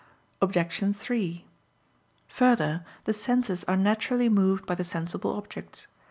[0.41, 0.95] Obj.
[0.95, 1.45] 3:
[2.27, 5.85] Further, the senses are naturally moved by the sensible objects.